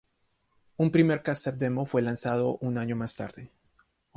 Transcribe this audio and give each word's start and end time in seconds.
Un 0.77 0.89
primer 0.89 1.21
casete 1.21 1.57
demo 1.59 1.85
fue 1.85 2.01
lanzado 2.01 2.57
un 2.61 2.79
año 2.79 2.95
más 2.95 3.15
tarde. 3.15 3.51